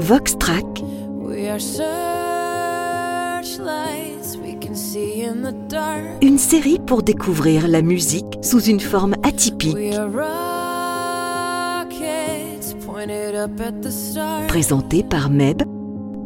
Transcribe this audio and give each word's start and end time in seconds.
Vox 0.00 0.38
Track. 0.38 0.64
Une 6.22 6.38
série 6.38 6.78
pour 6.86 7.02
découvrir 7.02 7.68
la 7.68 7.82
musique 7.82 8.38
sous 8.40 8.62
une 8.62 8.80
forme 8.80 9.14
atypique. 9.22 9.76
Présentée 14.48 15.02
par 15.04 15.28
Meb 15.28 15.62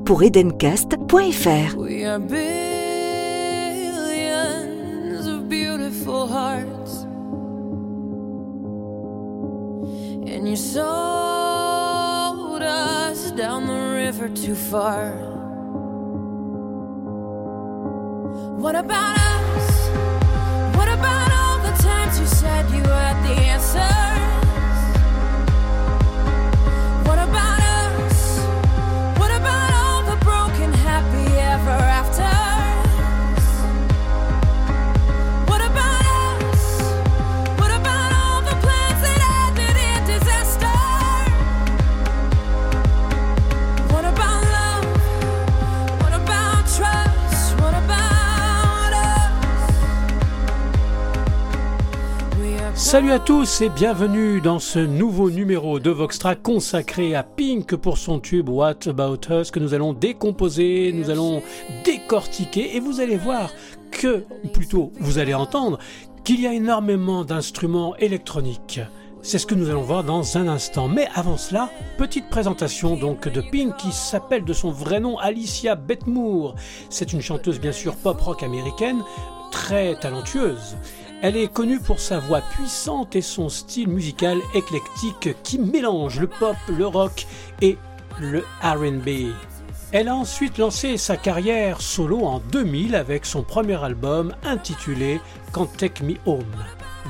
pour 0.05 0.23
edencast.fr. 0.23 1.77
the 14.25 14.31
river 14.31 14.47
too 14.47 14.55
far. 14.55 15.11
What 18.59 18.77
about 18.77 19.24
Salut 52.95 53.11
à 53.11 53.19
tous 53.19 53.61
et 53.61 53.71
bienvenue 53.71 54.41
dans 54.41 54.61
ce 54.61 54.79
nouveau 54.79 55.29
numéro 55.29 55.81
de 55.81 55.91
Voxtra 55.91 56.37
consacré 56.37 57.17
à 57.17 57.25
Pink 57.25 57.75
pour 57.75 57.99
son 57.99 58.21
tube 58.21 58.49
What 58.49 58.87
About 58.87 59.19
Us 59.31 59.51
que 59.51 59.59
nous 59.59 59.75
allons 59.75 59.93
décomposer, 59.93 60.93
nous 60.95 61.11
allons 61.11 61.43
décortiquer 61.85 62.77
et 62.77 62.79
vous 62.79 63.01
allez 63.01 63.17
voir 63.17 63.51
que, 63.91 64.25
ou 64.45 64.47
plutôt 64.47 64.93
vous 65.01 65.19
allez 65.19 65.35
entendre, 65.35 65.81
qu'il 66.23 66.41
y 66.41 66.47
a 66.47 66.55
énormément 66.55 67.25
d'instruments 67.25 67.97
électroniques. 67.97 68.81
C'est 69.23 69.39
ce 69.39 69.47
que 69.47 69.57
nous 69.57 69.71
allons 69.71 69.83
voir 69.83 70.05
dans 70.05 70.39
un 70.39 70.47
instant. 70.47 70.87
Mais 70.87 71.09
avant 71.17 71.37
cela, 71.37 71.71
petite 71.99 72.31
présentation 72.31 72.95
donc 72.95 73.27
de 73.27 73.41
Pink 73.41 73.77
qui 73.77 73.91
s'appelle 73.91 74.45
de 74.45 74.53
son 74.53 74.71
vrai 74.71 75.01
nom 75.01 75.19
Alicia 75.19 75.75
Betmour. 75.75 76.55
C'est 76.91 77.13
une 77.13 77.23
chanteuse 77.23 77.59
bien 77.59 77.73
sûr 77.73 77.97
pop 77.97 78.21
rock 78.21 78.45
américaine, 78.45 79.03
très 79.51 79.97
talentueuse. 79.97 80.77
Elle 81.27 81.39
est 81.39 81.51
connue 81.51 81.81
pour 81.81 82.01
sa 82.01 82.19
voix 82.19 82.43
puissante 82.43 83.17
et 83.17 83.23
son 83.23 83.49
style 83.49 83.89
musical 83.89 84.43
éclectique 84.53 85.31
qui 85.43 85.59
mélange 85.59 86.21
le 86.21 86.27
pop, 86.27 86.55
le 86.69 86.87
rock 86.87 87.27
et 87.63 87.79
le 88.21 88.45
RB. 88.63 89.33
Elle 89.93 90.09
a 90.09 90.17
ensuite 90.17 90.59
lancé 90.59 90.99
sa 90.99 91.17
carrière 91.17 91.81
solo 91.81 92.27
en 92.27 92.41
2000 92.53 92.95
avec 92.95 93.25
son 93.25 93.43
premier 93.43 93.83
album 93.83 94.35
intitulé 94.45 95.19
Can't 95.55 95.71
Take 95.79 96.05
Me 96.05 96.17
Home. 96.27 96.45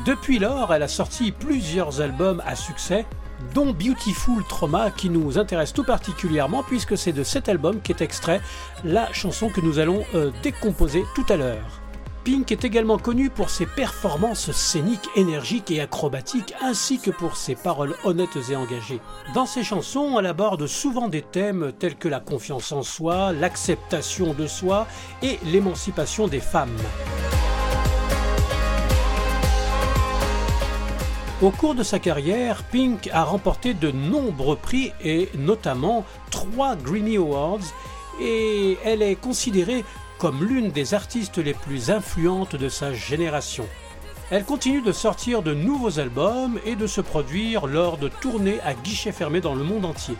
Depuis 0.07 0.39
lors, 0.39 0.73
elle 0.73 0.85
a 0.85 0.89
sorti 0.89 1.33
plusieurs 1.33 2.01
albums 2.01 2.41
à 2.47 2.55
succès, 2.55 3.07
dont 3.53 3.73
Beautiful 3.73 4.45
Trauma 4.49 4.93
qui 4.93 5.11
nous 5.11 5.41
intéresse 5.41 5.73
tout 5.73 5.83
particulièrement 5.83 6.63
puisque 6.63 6.97
c'est 6.97 7.13
de 7.13 7.25
cet 7.25 7.49
album 7.49 7.81
qu'est 7.81 8.01
extrait 8.01 8.41
la 8.85 9.13
chanson 9.13 9.49
que 9.49 9.61
nous 9.61 9.81
allons 9.81 10.05
euh, 10.15 10.31
décomposer 10.45 11.03
tout 11.17 11.27
à 11.29 11.37
l'heure. 11.37 11.84
Pink 12.25 12.51
est 12.53 12.65
également 12.65 12.97
connu 12.97 13.29
pour 13.29 13.51
ses 13.51 13.67
performances 13.67 14.51
scéniques 14.51 15.11
énergiques 15.15 15.71
et 15.71 15.83
acrobatiques 15.83 16.55
ainsi 16.63 16.99
que 16.99 17.11
pour 17.11 17.37
ses 17.37 17.55
paroles 17.55 17.95
honnêtes 18.03 18.39
et 18.49 18.57
engagées. 18.57 19.01
Dans 19.35 19.45
ses 19.45 19.63
chansons, 19.63 20.19
elle 20.19 20.25
aborde 20.25 20.67
souvent 20.67 21.09
des 21.09 21.21
thèmes 21.21 21.73
tels 21.79 21.97
que 21.97 22.09
la 22.09 22.21
confiance 22.21 22.73
en 22.73 22.83
soi, 22.83 23.35
l'acceptation 23.35 24.33
de 24.33 24.47
soi 24.47 24.87
et 25.23 25.39
l'émancipation 25.45 26.27
des 26.27 26.41
femmes. 26.41 26.79
Au 31.43 31.51
cours 31.51 31.75
de 31.75 31.83
sa 31.83 31.99
carrière, 31.99 32.63
Pink 32.63 33.11
a 33.13 33.25
remporté 33.25 33.75
de 33.75 33.91
nombreux 33.91 34.57
prix 34.57 34.93
et 35.03 35.29
notamment 35.37 36.07
trois 36.31 36.75
Grammy 36.75 37.19
Awards 37.19 37.61
et 38.19 38.79
elle 38.85 39.03
est 39.03 39.17
considérée 39.17 39.85
comme 40.19 40.45
l'une 40.45 40.71
des 40.71 40.95
artistes 40.95 41.39
les 41.39 41.55
plus 41.55 41.91
influentes 41.91 42.57
de 42.57 42.69
sa 42.69 42.93
génération. 42.93 43.67
Elle 44.31 44.45
continue 44.45 44.81
de 44.81 44.93
sortir 44.93 45.43
de 45.43 45.55
nouveaux 45.55 46.01
albums 46.01 46.59
et 46.65 46.77
de 46.77 46.87
se 46.87 47.01
produire 47.01 47.67
lors 47.67 47.99
de 47.99 48.09
tournées 48.09 48.61
à 48.65 48.75
guichet 48.75 49.13
fermé 49.13 49.41
dans 49.41 49.55
le 49.55 49.65
monde 49.65 49.85
entier. 49.85 50.17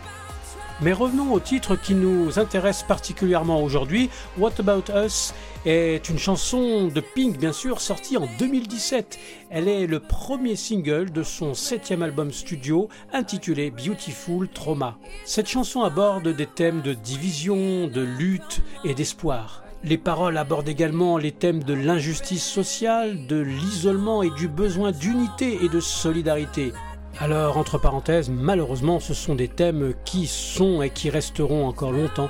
Mais 0.81 0.91
revenons 0.91 1.31
au 1.31 1.39
titre 1.39 1.77
qui 1.77 1.95
nous 1.95 2.37
intéresse 2.37 2.83
particulièrement 2.83 3.63
aujourd'hui. 3.63 4.09
What 4.37 4.59
About 4.59 4.91
Us 4.93 5.33
est 5.65 6.09
une 6.09 6.19
chanson 6.19 6.87
de 6.87 6.99
Pink, 6.99 7.37
bien 7.37 7.53
sûr, 7.53 7.79
sortie 7.79 8.17
en 8.17 8.27
2017. 8.39 9.17
Elle 9.49 9.69
est 9.69 9.87
le 9.87 10.01
premier 10.01 10.57
single 10.57 11.11
de 11.11 11.23
son 11.23 11.53
septième 11.53 12.03
album 12.03 12.31
studio 12.33 12.89
intitulé 13.13 13.71
Beautiful 13.71 14.49
Trauma. 14.49 14.97
Cette 15.23 15.47
chanson 15.47 15.81
aborde 15.81 16.27
des 16.27 16.47
thèmes 16.47 16.81
de 16.81 16.93
division, 16.93 17.87
de 17.87 18.01
lutte 18.01 18.61
et 18.83 18.93
d'espoir. 18.93 19.64
Les 19.85 19.99
paroles 19.99 20.37
abordent 20.37 20.67
également 20.67 21.19
les 21.19 21.31
thèmes 21.31 21.63
de 21.63 21.75
l'injustice 21.75 22.43
sociale, 22.43 23.27
de 23.27 23.39
l'isolement 23.39 24.23
et 24.23 24.31
du 24.31 24.47
besoin 24.47 24.91
d'unité 24.91 25.59
et 25.63 25.69
de 25.69 25.79
solidarité. 25.79 26.73
Alors, 27.19 27.59
entre 27.59 27.77
parenthèses, 27.77 28.31
malheureusement, 28.31 28.99
ce 28.99 29.13
sont 29.13 29.35
des 29.35 29.47
thèmes 29.47 29.93
qui 30.03 30.25
sont 30.25 30.81
et 30.81 30.89
qui 30.89 31.11
resteront 31.11 31.67
encore 31.67 31.91
longtemps 31.91 32.29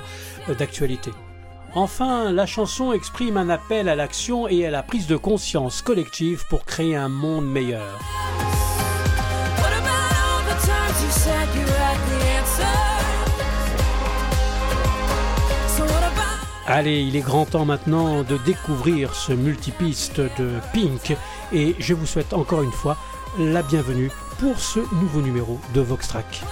euh, 0.50 0.54
d'actualité. 0.54 1.12
Enfin, 1.74 2.30
la 2.30 2.44
chanson 2.44 2.92
exprime 2.92 3.38
un 3.38 3.48
appel 3.48 3.88
à 3.88 3.96
l'action 3.96 4.46
et 4.48 4.66
à 4.66 4.70
la 4.70 4.82
prise 4.82 5.06
de 5.06 5.16
conscience 5.16 5.80
collective 5.80 6.44
pour 6.50 6.66
créer 6.66 6.94
un 6.94 7.08
monde 7.08 7.50
meilleur. 7.50 7.98
Allez, 16.68 17.02
il 17.02 17.14
est 17.14 17.20
grand 17.20 17.44
temps 17.44 17.64
maintenant 17.64 18.24
de 18.24 18.36
découvrir 18.38 19.14
ce 19.14 19.32
multipiste 19.32 20.20
de 20.20 20.50
Pink 20.72 21.16
et 21.52 21.76
je 21.78 21.94
vous 21.94 22.06
souhaite 22.06 22.32
encore 22.32 22.62
une 22.62 22.72
fois 22.72 22.96
la 23.38 23.62
bienvenue 23.62 24.10
pour 24.40 24.58
ce 24.58 24.80
nouveau 24.96 25.20
numéro 25.20 25.60
de 25.74 25.80
Voxtrack. 25.80 26.42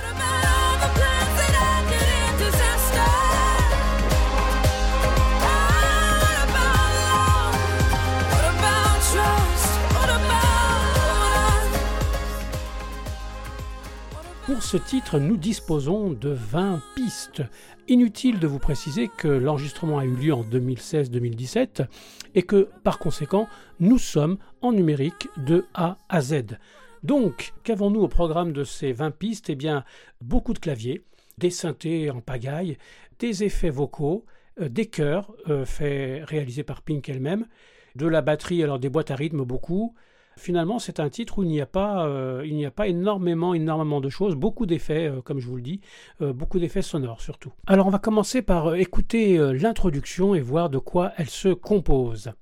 Ce 14.74 14.78
titre, 14.78 15.20
nous 15.20 15.36
disposons 15.36 16.10
de 16.10 16.30
20 16.30 16.82
pistes. 16.96 17.44
Inutile 17.86 18.40
de 18.40 18.48
vous 18.48 18.58
préciser 18.58 19.06
que 19.06 19.28
l'enregistrement 19.28 20.00
a 20.00 20.04
eu 20.04 20.16
lieu 20.16 20.34
en 20.34 20.42
2016-2017 20.42 21.86
et 22.34 22.42
que 22.42 22.68
par 22.82 22.98
conséquent, 22.98 23.46
nous 23.78 23.98
sommes 23.98 24.36
en 24.62 24.72
numérique 24.72 25.28
de 25.36 25.64
A 25.74 25.98
à 26.08 26.20
Z. 26.20 26.58
Donc, 27.04 27.52
qu'avons-nous 27.62 28.00
au 28.00 28.08
programme 28.08 28.52
de 28.52 28.64
ces 28.64 28.90
20 28.90 29.12
pistes? 29.12 29.48
Eh 29.48 29.54
bien, 29.54 29.84
beaucoup 30.20 30.54
de 30.54 30.58
claviers, 30.58 31.04
des 31.38 31.50
synthés 31.50 32.10
en 32.10 32.20
pagaille, 32.20 32.76
des 33.20 33.44
effets 33.44 33.70
vocaux, 33.70 34.24
euh, 34.60 34.68
des 34.68 34.86
chœurs 34.86 35.32
euh, 35.48 35.64
faits, 35.64 36.28
réalisés 36.28 36.64
par 36.64 36.82
Pink 36.82 37.08
elle-même, 37.08 37.46
de 37.94 38.08
la 38.08 38.22
batterie, 38.22 38.64
alors 38.64 38.80
des 38.80 38.88
boîtes 38.88 39.12
à 39.12 39.14
rythme 39.14 39.44
beaucoup, 39.44 39.94
Finalement, 40.36 40.78
c'est 40.78 41.00
un 41.00 41.08
titre 41.08 41.38
où 41.38 41.42
il 41.42 41.48
n'y 41.48 41.60
a 41.60 41.66
pas, 41.66 42.06
euh, 42.06 42.42
il 42.44 42.56
n'y 42.56 42.66
a 42.66 42.70
pas 42.70 42.88
énormément, 42.88 43.54
énormément 43.54 44.00
de 44.00 44.08
choses, 44.08 44.34
beaucoup 44.34 44.66
d'effets, 44.66 45.06
euh, 45.06 45.20
comme 45.22 45.38
je 45.38 45.46
vous 45.46 45.56
le 45.56 45.62
dis, 45.62 45.80
euh, 46.22 46.32
beaucoup 46.32 46.58
d'effets 46.58 46.82
sonores 46.82 47.20
surtout. 47.20 47.52
Alors, 47.66 47.86
on 47.86 47.90
va 47.90 47.98
commencer 47.98 48.42
par 48.42 48.74
écouter 48.74 49.38
l'introduction 49.54 50.34
et 50.34 50.40
voir 50.40 50.70
de 50.70 50.78
quoi 50.78 51.12
elle 51.16 51.30
se 51.30 51.48
compose. 51.48 52.32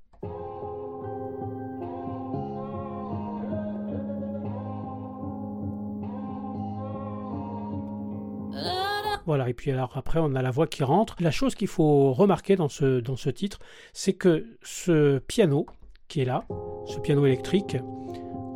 Voilà, 9.25 9.47
et 9.47 9.53
puis 9.53 9.71
alors 9.71 9.95
après 9.95 10.19
on 10.21 10.35
a 10.35 10.41
la 10.41 10.51
voix 10.51 10.67
qui 10.67 10.83
rentre. 10.83 11.15
La 11.21 11.31
chose 11.31 11.55
qu'il 11.55 11.69
faut 11.69 12.11
remarquer 12.11 12.57
dans 12.57 12.67
ce, 12.67 12.99
dans 12.99 13.15
ce 13.15 13.29
titre, 13.29 13.59
c'est 13.93 14.13
que 14.13 14.57
ce 14.61 15.19
piano 15.19 15.65
qui 16.13 16.21
est 16.21 16.25
là, 16.25 16.43
ce 16.85 16.99
piano 16.99 17.25
électrique. 17.25 17.75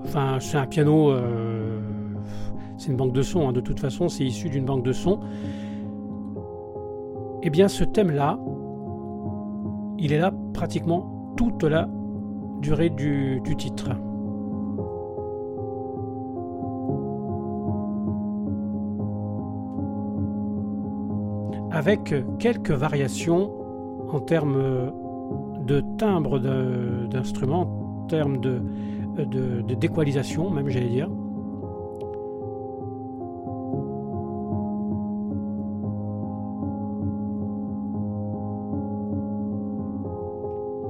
Enfin, 0.04 0.38
c'est 0.40 0.58
un 0.58 0.68
piano, 0.68 1.10
euh, 1.10 1.80
c'est 2.78 2.92
une 2.92 2.98
banque 2.98 3.14
de 3.14 3.24
sons, 3.24 3.50
hein. 3.50 3.52
de 3.52 3.62
toute 3.62 3.80
façon, 3.80 4.10
c'est 4.10 4.24
issu 4.24 4.48
d'une 4.52 4.64
banque 4.64 4.84
de 4.84 4.92
sons. 4.92 5.20
Eh 7.42 7.50
bien 7.50 7.68
ce 7.68 7.84
thème-là, 7.84 8.38
il 9.98 10.14
est 10.14 10.20
là 10.20 10.32
pratiquement 10.54 11.34
toute 11.36 11.64
la 11.64 11.90
durée 12.62 12.92
du, 12.92 13.42
du 13.44 13.56
titre. 13.56 13.90
avec 21.70 22.14
quelques 22.40 22.72
variations 22.72 23.52
en 24.12 24.20
termes 24.20 24.92
de 25.68 25.82
timbre 25.98 26.40
d'instrument, 26.40 27.62
en 28.04 28.08
termes 28.08 28.40
de, 28.40 28.62
de, 29.18 29.74
d'équalisation 29.74 30.50
même 30.50 30.70
j'allais 30.70 30.90
dire. 30.90 31.10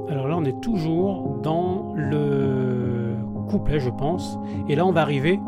Alors 0.09 0.27
là 0.27 0.35
on 0.37 0.45
est 0.45 0.61
toujours 0.61 1.39
dans 1.41 1.93
le 1.95 3.17
couplet 3.49 3.79
je 3.79 3.89
pense, 3.89 4.39
et 4.69 4.75
là 4.75 4.85
on 4.85 4.91
va 4.91 5.01
arriver 5.01 5.39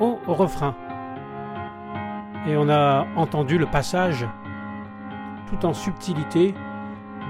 au 0.00 0.18
refrain. 0.26 0.74
Et 2.48 2.56
on 2.56 2.68
a 2.68 3.06
entendu 3.16 3.58
le 3.58 3.66
passage 3.66 4.26
tout 5.48 5.64
en 5.64 5.72
subtilité 5.72 6.54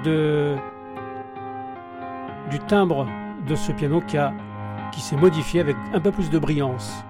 de, 0.04 0.56
du 2.50 2.58
timbre 2.60 3.06
de 3.46 3.54
ce 3.54 3.72
piano 3.72 4.00
qui, 4.00 4.16
qui 4.92 5.00
s'est 5.00 5.16
modifié 5.16 5.60
avec 5.60 5.76
un 5.92 6.00
peu 6.00 6.10
plus 6.10 6.30
de 6.30 6.38
brillance. 6.38 7.04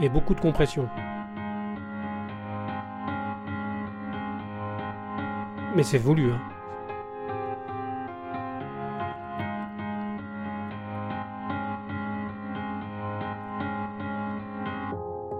Et 0.00 0.08
beaucoup 0.08 0.34
de 0.34 0.40
compression. 0.40 0.88
Mais 5.76 5.82
c'est 5.82 5.98
voulu. 5.98 6.32
Hein. 6.32 6.40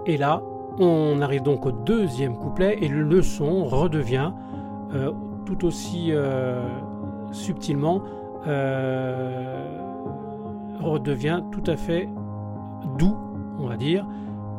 Et 0.07 0.17
là, 0.17 0.41
on 0.79 1.21
arrive 1.21 1.43
donc 1.43 1.65
au 1.65 1.71
deuxième 1.71 2.37
couplet 2.37 2.77
et 2.81 2.87
le 2.87 3.21
son 3.21 3.65
redevient 3.65 4.31
euh, 4.93 5.11
tout 5.45 5.65
aussi 5.65 6.07
euh, 6.11 6.67
subtilement, 7.31 8.01
euh, 8.47 9.79
redevient 10.79 11.41
tout 11.51 11.63
à 11.67 11.75
fait 11.75 12.09
doux, 12.97 13.15
on 13.59 13.67
va 13.67 13.77
dire, 13.77 14.05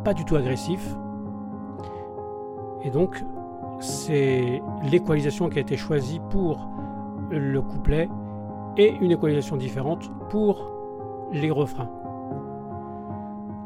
pas 0.05 0.15
du 0.15 0.25
tout 0.25 0.37
agressif. 0.37 0.97
Et 2.83 2.91
donc, 2.91 3.25
c'est 3.81 4.63
l'équalisation 4.91 5.49
qui 5.49 5.59
a 5.59 5.61
été 5.61 5.77
choisie 5.77 6.21
pour 6.31 6.69
le 7.31 7.61
couplet 7.61 8.09
et 8.77 8.95
une 9.01 9.11
équalisation 9.11 9.57
différente 9.57 10.11
pour 10.31 10.71
les 11.33 11.51
refrains. 11.51 11.91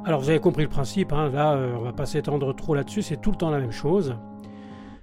Alors 0.05 0.21
vous 0.21 0.31
avez 0.31 0.41
compris 0.41 0.63
le 0.63 0.71
principe, 0.71 1.13
hein, 1.13 1.29
là 1.29 1.53
euh, 1.53 1.75
on 1.77 1.83
va 1.83 1.93
pas 1.93 2.07
s'étendre 2.07 2.57
trop 2.57 2.75
là-dessus, 2.75 3.03
c'est 3.03 3.21
tout 3.21 3.33
le 3.33 3.37
temps 3.37 3.51
la 3.51 3.61
même 3.61 3.71
chose. 3.71 4.17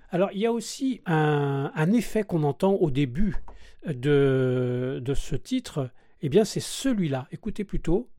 Alors 0.10 0.30
il 0.34 0.40
y 0.40 0.48
a 0.48 0.52
aussi 0.52 1.02
un, 1.06 1.92
effet 1.94 2.24
qu'on 2.24 2.44
entend 2.44 2.74
au 2.74 2.90
début 2.90 3.36
de, 3.86 5.02
ce 5.16 5.36
titre, 5.36 5.92
eh 6.22 6.30
bien 6.30 6.46
c'est 6.46 6.60
celui-là, 6.60 7.28
écoutez 7.32 7.64
plutôt. 7.64 8.10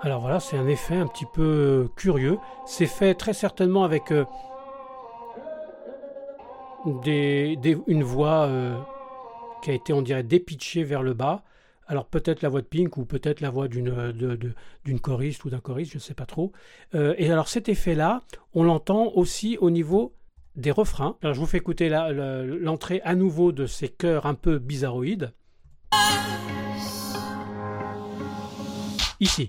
Alors 0.00 0.20
voilà, 0.22 0.40
c'est 0.40 0.56
un 0.58 0.66
effet 0.66 0.96
un 0.96 1.06
petit 1.06 1.26
peu 1.32 1.88
curieux. 1.94 2.38
C'est 2.66 2.86
fait 2.86 3.14
très 3.14 3.32
certainement 3.32 3.84
avec 3.84 4.10
euh, 4.10 4.24
des, 7.04 7.56
une 7.86 8.02
voix 8.02 8.46
euh, 8.46 8.76
qui 9.62 9.70
a 9.70 9.74
été, 9.74 9.92
on 9.92 10.02
dirait, 10.02 10.22
dépitché 10.22 10.84
vers 10.84 11.02
le 11.02 11.14
bas. 11.14 11.44
Alors 11.86 12.06
peut-être 12.06 12.42
la 12.42 12.48
voix 12.48 12.60
de 12.60 12.66
Pink 12.66 12.96
ou 12.96 13.04
peut-être 13.04 13.40
la 13.40 13.50
voix 13.50 13.68
d'une 13.68 14.12
d'une 14.84 15.00
choriste 15.00 15.44
ou 15.44 15.50
d'un 15.50 15.60
choriste, 15.60 15.92
je 15.92 15.96
ne 15.96 16.00
sais 16.00 16.14
pas 16.14 16.26
trop. 16.26 16.52
Euh, 16.94 17.14
et 17.18 17.30
alors 17.30 17.48
cet 17.48 17.68
effet-là, 17.68 18.22
on 18.54 18.62
l'entend 18.62 19.12
aussi 19.14 19.58
au 19.60 19.70
niveau 19.70 20.14
des 20.56 20.70
refrains. 20.70 21.16
Alors 21.22 21.34
je 21.34 21.40
vous 21.40 21.46
fais 21.46 21.58
écouter 21.58 21.88
l'entrée 21.88 23.00
à 23.04 23.14
nouveau 23.14 23.52
de 23.52 23.66
ces 23.66 23.88
chœurs 23.88 24.26
un 24.26 24.34
peu 24.34 24.58
bizarroïdes. 24.58 25.32
Ici. 29.20 29.48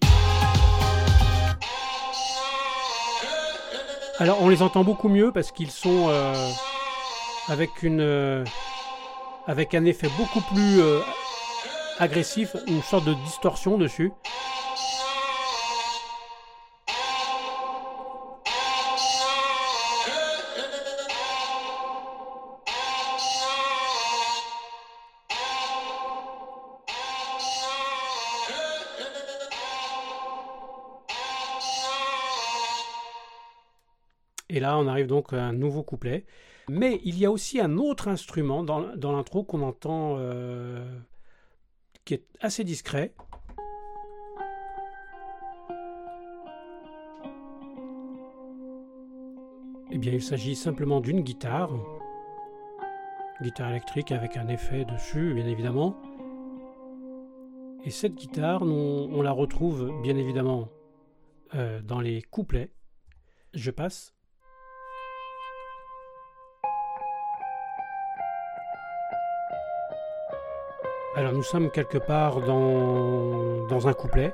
Alors 4.19 4.41
on 4.41 4.49
les 4.49 4.61
entend 4.61 4.83
beaucoup 4.83 5.09
mieux 5.09 5.31
parce 5.31 5.51
qu'ils 5.51 5.71
sont 5.71 6.07
euh, 6.09 6.33
avec 7.47 7.83
une... 7.83 8.01
Euh, 8.01 8.43
avec 9.45 9.73
un 9.73 9.85
effet 9.85 10.07
beaucoup 10.17 10.41
plus 10.53 10.81
euh, 10.81 11.01
agressif, 11.99 12.55
une 12.67 12.81
sorte 12.81 13.05
de 13.05 13.13
distorsion 13.25 13.77
dessus. 13.77 14.11
Et 34.49 34.59
là, 34.59 34.77
on 34.77 34.87
arrive 34.87 35.07
donc 35.07 35.33
à 35.33 35.43
un 35.45 35.51
nouveau 35.51 35.81
couplet. 35.81 36.25
Mais 36.69 37.01
il 37.03 37.17
y 37.17 37.25
a 37.25 37.31
aussi 37.31 37.59
un 37.59 37.77
autre 37.77 38.07
instrument 38.07 38.63
dans, 38.63 38.79
l'intro 39.11 39.43
qu'on 39.43 39.61
entend 39.61 40.15
euh, 40.17 40.85
qui 42.05 42.13
est 42.13 42.25
assez 42.39 42.63
discret. 42.63 43.13
Eh 49.91 49.97
bien, 49.97 50.13
il 50.13 50.23
s'agit 50.23 50.55
simplement 50.55 51.01
d'une 51.01 51.21
guitare, 51.21 51.69
guitare 53.41 53.69
électrique 53.69 54.11
avec 54.11 54.37
un 54.37 54.47
effet 54.47 54.85
dessus, 54.85 55.33
bien 55.35 55.45
évidemment. 55.45 55.95
Et 57.85 57.91
cette 57.91 58.15
guitare, 58.15 58.63
on, 58.63 59.21
la 59.21 59.31
retrouve 59.31 59.91
bien 60.01 60.15
évidemment 60.15 60.69
euh, 61.53 61.81
dans 61.81 61.99
les 61.99 62.21
couplets. 62.21 62.71
Je 63.53 63.69
passe. 63.69 64.15
Alors 71.15 71.31
nous 71.31 71.43
sommes 71.43 71.69
quelque 71.69 71.99
part 71.99 72.41
dans, 72.41 73.87
un 73.87 73.93
couplet. 73.93 74.33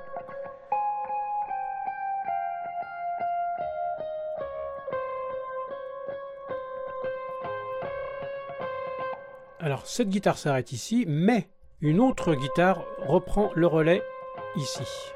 Alors 9.59 9.85
cette 9.85 10.07
guitare 10.07 10.37
s'arrête 10.37 10.71
ici, 10.71 11.03
mais 11.05 11.49
une 11.81 11.99
autre 11.99 12.33
guitare 12.33 12.85
reprend 13.05 13.51
le 13.55 13.67
relais 13.67 14.01
ici. 14.55 15.11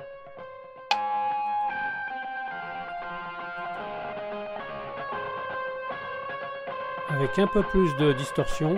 Avec 7.08 7.40
un 7.40 7.48
peu 7.48 7.64
plus 7.64 7.96
de 7.96 8.12
distorsion. 8.12 8.78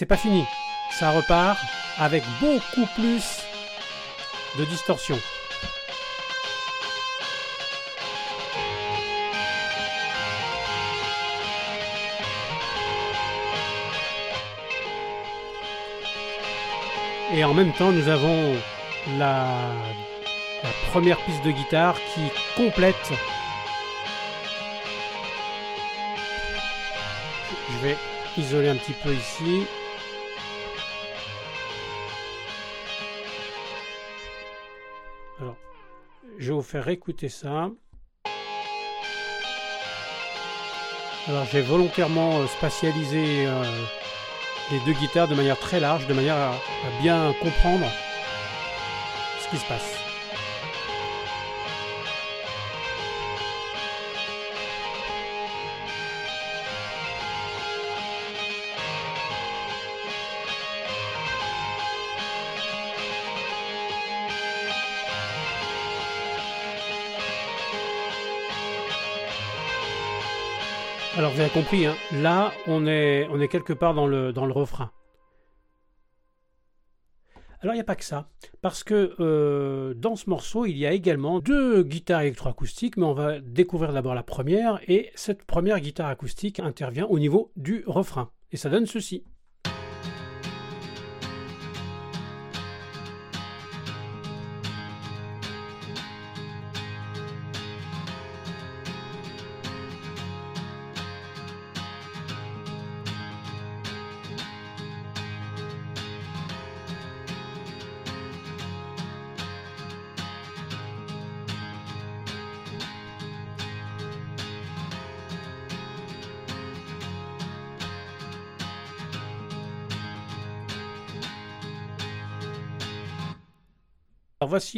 C'est 0.00 0.06
pas 0.06 0.16
fini. 0.16 0.46
Ça 0.98 1.10
repart 1.10 1.58
avec 1.98 2.22
beaucoup 2.40 2.86
plus 2.94 3.22
de 4.58 4.64
distorsion. 4.64 5.18
Et 17.34 17.44
en 17.44 17.52
même 17.52 17.74
temps, 17.74 17.92
nous 17.92 18.08
avons 18.08 18.54
la, 19.18 19.44
première 20.92 21.18
piste 21.26 21.44
de 21.44 21.50
guitare 21.50 21.96
qui 22.14 22.22
complète. 22.56 23.12
Je 27.70 27.86
vais 27.86 27.96
isoler 28.38 28.70
un 28.70 28.76
petit 28.76 28.94
peu 28.94 29.12
ici. 29.12 29.66
Vous 36.52 36.62
faire 36.62 36.88
écouter 36.88 37.28
ça. 37.28 37.70
Alors 41.28 41.44
j'ai 41.52 41.60
volontairement 41.60 42.40
euh, 42.40 42.46
spatialisé 42.46 43.46
euh, 43.46 43.62
les 44.70 44.80
deux 44.86 44.98
guitares 44.98 45.28
de 45.28 45.34
manière 45.34 45.58
très 45.58 45.80
large, 45.80 46.06
de 46.06 46.14
manière 46.14 46.36
à 46.36 46.52
bien 47.02 47.34
comprendre 47.40 47.86
ce 49.42 49.50
qui 49.50 49.56
se 49.58 49.66
passe. 49.66 49.89
Compris, 71.48 71.86
hein, 71.86 71.94
là 72.12 72.52
on 72.66 72.86
est, 72.86 73.48
quelque 73.50 73.72
part 73.72 73.94
dans 73.94 74.06
le, 74.06 74.32
dans 74.32 74.46
le 74.46 74.52
refrain. 74.52 74.90
Alors 77.62 77.74
il 77.74 77.76
n'y 77.78 77.82
a 77.82 77.84
pas 77.84 77.96
que 77.96 78.04
ça, 78.04 78.28
parce 78.62 78.84
que 78.84 79.14
euh, 79.20 79.92
dans 79.94 80.16
ce 80.16 80.30
morceau 80.30 80.66
il 80.66 80.76
y 80.76 80.86
a 80.86 80.92
également 80.92 81.40
deux 81.40 81.82
guitares 81.82 82.22
électroacoustiques, 82.22 82.96
mais 82.96 83.04
on 83.04 83.12
va 83.12 83.40
découvrir 83.40 83.92
d'abord 83.92 84.14
la 84.14 84.22
première, 84.22 84.80
et 84.88 85.10
cette 85.14 85.44
première 85.44 85.80
guitare 85.80 86.08
acoustique 86.08 86.60
intervient 86.60 87.06
au 87.06 87.18
niveau 87.18 87.52
du 87.56 87.84
refrain, 87.86 88.30
et 88.52 88.56
ça 88.56 88.70
donne 88.70 88.86
ceci. 88.86 89.24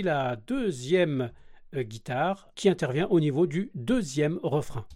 La 0.01 0.37
deuxième 0.37 1.31
euh, 1.75 1.83
guitare 1.83 2.49
qui 2.55 2.71
intervient 2.71 3.07
au 3.09 3.21
niveau 3.21 3.47
du 3.47 3.71
deuxième 3.75 4.39
refrain. 4.43 4.87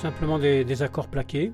Simplement 0.00 0.38
des 0.38 0.82
accords 0.82 1.08
plaqués. 1.08 1.52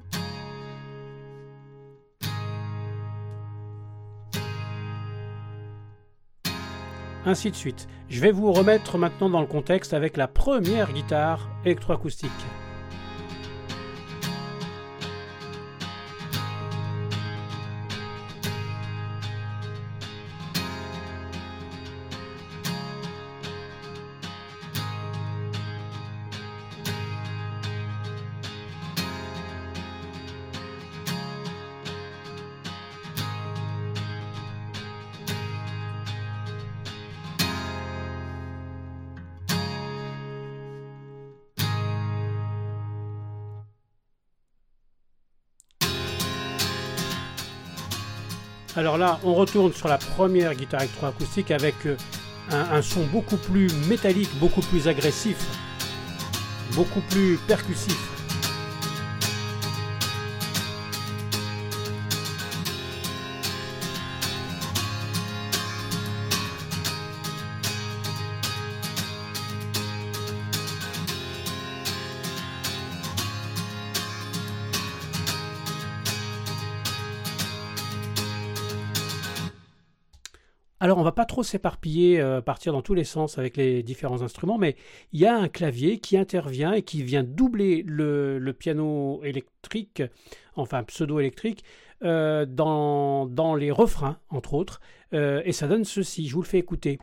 Ainsi 7.26 7.50
de 7.50 7.57
suite. 7.57 7.88
Je 8.09 8.21
vais 8.21 8.33
vous 8.33 8.52
remettre 8.52 8.99
maintenant 8.99 9.31
dans 9.31 9.41
le 9.41 9.47
contexte 9.47 9.95
avec 9.95 10.17
la 10.17 10.29
première 10.29 10.93
guitare 10.93 11.49
électroacoustique. 11.64 12.31
On 49.25 49.35
retourne 49.35 49.73
sur 49.73 49.88
la 49.88 49.99
première 49.99 50.54
guitare 50.54 50.82
électroacoustique 50.82 51.50
avec 51.50 51.75
euh, 51.87 51.97
un, 52.50 52.82
son 52.82 53.04
beaucoup 53.06 53.37
plus 53.37 53.68
métallique, 53.88 54.30
beaucoup 54.38 54.61
plus 54.61 54.88
agressif, 54.88 55.37
beaucoup 56.75 57.00
plus 57.11 57.38
percussif. 57.47 58.12
S'éparpiller, 81.42 82.20
euh, 82.20 82.40
partir 82.40 82.72
dans 82.72 82.82
tous 82.82 82.94
les 82.94 83.04
sens 83.04 83.38
avec 83.38 83.56
les 83.56 83.82
différents 83.82 84.22
instruments, 84.22 84.58
mais 84.58 84.76
il 85.12 85.20
y 85.20 85.26
a 85.26 85.37
un 85.37 85.49
clavier 85.49 85.99
qui 85.99 86.16
intervient 86.16 86.72
et 86.72 86.82
qui 86.82 87.02
vient 87.02 87.22
doubler 87.22 87.82
le, 87.87 88.52
piano 88.52 89.20
électrique, 89.25 90.02
enfin 90.56 90.82
pseudo-électrique, 90.84 91.64
euh, 92.02 92.46
dans, 92.46 93.26
dans, 93.26 93.54
les 93.54 93.70
refrains, 93.70 94.18
entre 94.30 94.54
autres, 94.54 94.80
euh, 95.14 95.42
et 95.44 95.52
ça 95.52 95.68
donne 95.68 95.84
ceci, 95.84 96.26
je 96.26 96.34
vous 96.34 96.42
le 96.42 96.46
fais 96.46 96.58
écouter. 96.58 96.99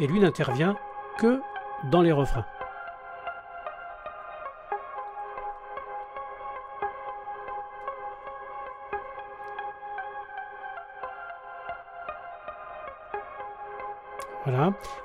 Et 0.00 0.06
lui 0.06 0.20
n'intervient 0.20 0.76
que 1.18 1.40
dans 1.90 2.02
les 2.02 2.12
refrains. 2.12 2.46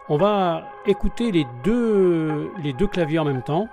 On 0.09 0.17
va 0.17 0.63
écouter 0.85 1.31
les 1.31 1.45
deux, 1.63 2.51
les 2.61 2.73
deux 2.73 2.87
claviers 2.87 3.19
en 3.19 3.25
même 3.25 3.43
temps. 3.43 3.67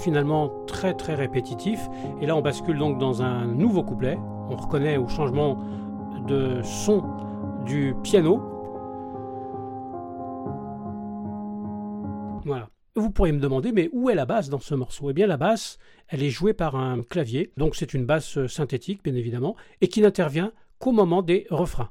Finalement 0.00 0.50
très 0.66 0.94
très 0.94 1.14
répétitif. 1.14 1.88
Et 2.20 2.26
là 2.26 2.36
on 2.36 2.42
bascule 2.42 2.78
donc 2.78 2.98
dans 2.98 3.22
un 3.22 3.46
nouveau 3.46 3.82
couplet. 3.82 4.18
On 4.48 4.56
reconnaît 4.56 4.96
au 4.96 5.06
changement 5.08 5.58
de 6.26 6.60
son 6.62 7.04
du 7.66 7.94
piano. 8.02 8.42
Voilà. 12.44 12.68
Vous 12.96 13.10
pourriez 13.10 13.32
me 13.32 13.38
demander, 13.38 13.70
mais 13.70 13.88
où 13.92 14.10
est 14.10 14.16
la 14.16 14.26
basse 14.26 14.48
dans 14.48 14.58
ce 14.58 14.74
morceau? 14.74 15.10
Eh 15.10 15.12
bien, 15.12 15.28
la 15.28 15.36
basse, 15.36 15.78
elle 16.08 16.24
est 16.24 16.30
jouée 16.30 16.54
par 16.54 16.74
un 16.74 17.02
clavier, 17.02 17.52
donc 17.56 17.76
c'est 17.76 17.94
une 17.94 18.04
basse 18.04 18.44
synthétique, 18.46 19.04
bien 19.04 19.14
évidemment, 19.14 19.54
et 19.80 19.86
qui 19.86 20.02
n'intervient 20.02 20.50
qu'au 20.80 20.90
moment 20.90 21.22
des 21.22 21.46
refrains. 21.50 21.88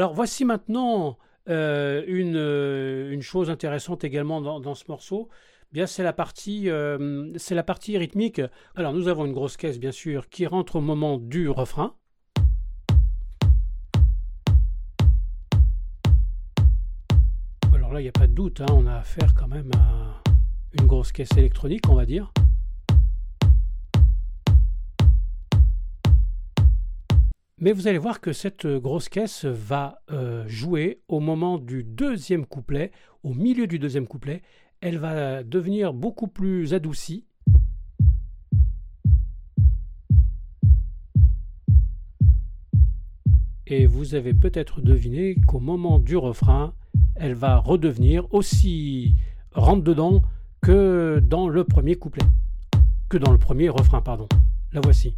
Alors 0.00 0.14
voici 0.14 0.46
maintenant 0.46 1.18
euh, 1.50 2.02
euh, 2.08 3.10
une, 3.10 3.20
chose 3.20 3.50
intéressante 3.50 4.02
également 4.02 4.40
dans, 4.40 4.74
ce 4.74 4.84
morceau. 4.88 5.28
Bien, 5.72 5.86
c'est 5.86 6.02
la 6.02 6.14
partie, 6.14 6.70
euh, 6.70 7.30
c'est 7.36 7.54
la 7.54 7.62
partie 7.62 7.98
rythmique. 7.98 8.40
Alors 8.74 8.94
nous 8.94 9.08
avons 9.08 9.26
une 9.26 9.34
grosse 9.34 9.58
caisse 9.58 9.78
bien 9.78 9.92
sûr 9.92 10.30
qui 10.30 10.46
rentre 10.46 10.76
au 10.76 10.80
moment 10.80 11.18
du 11.18 11.50
refrain. 11.50 11.96
Alors 17.74 17.92
là, 17.92 18.00
il 18.00 18.04
n'y 18.04 18.08
a 18.08 18.12
pas 18.12 18.26
de 18.26 18.32
doute, 18.32 18.62
hein, 18.62 18.68
on 18.70 18.86
a 18.86 18.94
affaire 18.94 19.34
quand 19.34 19.48
même 19.48 19.70
à 19.76 20.22
une 20.80 20.86
grosse 20.86 21.12
caisse 21.12 21.36
électronique, 21.36 21.86
on 21.90 21.94
va 21.94 22.06
dire. 22.06 22.32
Mais 27.62 27.72
vous 27.72 27.88
allez 27.88 27.98
voir 27.98 28.22
que 28.22 28.32
cette 28.32 28.66
grosse 28.66 29.10
caisse 29.10 29.44
va 29.44 30.00
euh, 30.10 30.48
jouer 30.48 31.02
au 31.08 31.20
moment 31.20 31.58
du 31.58 31.84
deuxième 31.84 32.46
couplet, 32.46 32.90
au 33.22 33.34
milieu 33.34 33.66
du 33.66 33.78
deuxième 33.78 34.06
couplet. 34.06 34.40
Elle 34.80 34.96
va 34.96 35.42
devenir 35.42 35.92
beaucoup 35.92 36.26
plus 36.26 36.72
adoucie. 36.72 37.26
Et 43.66 43.84
vous 43.84 44.14
avez 44.14 44.32
peut-être 44.32 44.80
deviné 44.80 45.36
qu'au 45.46 45.60
moment 45.60 45.98
du 45.98 46.16
refrain, 46.16 46.72
elle 47.14 47.34
va 47.34 47.58
redevenir 47.58 48.26
aussi 48.32 49.16
rentre-dedans 49.52 50.22
que 50.62 51.20
dans 51.22 51.46
le 51.46 51.64
premier 51.64 51.96
couplet. 51.96 52.24
Que 53.10 53.18
dans 53.18 53.32
le 53.32 53.38
premier 53.38 53.68
refrain, 53.68 54.00
pardon. 54.00 54.28
La 54.72 54.80
voici. 54.80 55.14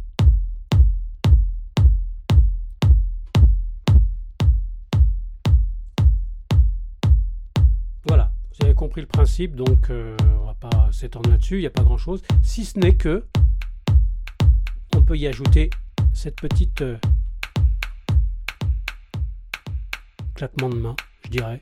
Compris 8.73 9.01
le 9.01 9.07
principe, 9.07 9.55
donc 9.55 9.89
euh, 9.89 10.15
on 10.41 10.45
va 10.45 10.53
pas 10.53 10.89
s'étendre 10.91 11.29
là-dessus, 11.29 11.57
il 11.57 11.61
n'y 11.61 11.67
a 11.67 11.71
pas 11.71 11.83
grand-chose. 11.83 12.21
Si 12.41 12.65
ce 12.65 12.79
n'est 12.79 12.95
que 12.95 13.25
on 14.95 15.01
peut 15.01 15.17
y 15.17 15.27
ajouter 15.27 15.69
cette 16.13 16.35
petite 16.35 16.81
euh, 16.81 16.97
claquement 20.35 20.69
de 20.69 20.75
main, 20.75 20.95
je 21.25 21.29
dirais. 21.29 21.61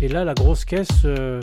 Et 0.00 0.08
là, 0.08 0.24
la 0.24 0.34
grosse 0.34 0.64
caisse 0.64 1.04
euh, 1.04 1.40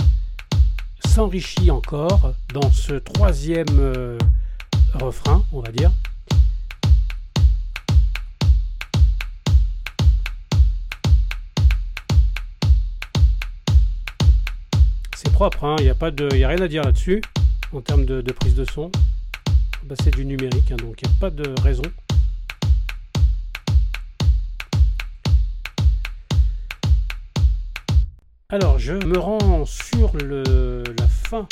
s'enrichit 1.05 1.69
encore 1.69 2.33
dans 2.53 2.71
ce 2.71 2.93
troisième 2.93 4.17
refrain, 4.95 5.45
on 5.51 5.61
va 5.61 5.71
dire. 5.71 5.91
Il 15.39 15.65
hein. 15.65 15.75
n'y 15.79 15.89
a, 15.89 16.47
a 16.47 16.49
rien 16.49 16.61
à 16.61 16.67
dire 16.67 16.83
là-dessus 16.83 17.21
en 17.71 17.81
termes 17.81 18.05
de, 18.05 18.21
prise 18.31 18.55
de 18.55 18.65
son. 18.65 18.91
Bah, 19.83 19.95
c'est 20.01 20.15
du 20.15 20.25
numérique, 20.25 20.71
hein, 20.71 20.77
donc 20.77 20.99
il 21.01 21.07
n'y 21.07 21.15
a 21.15 21.19
pas 21.19 21.29
de 21.29 21.53
raison. 21.61 21.83
Alors 28.49 28.79
je 28.79 28.93
me 28.93 29.19
rends 29.19 29.65
sur 29.65 30.15
le, 30.15 30.83
la 30.97 31.07
fin 31.07 31.45